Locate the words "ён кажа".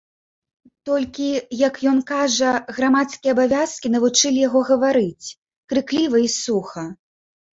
1.91-2.53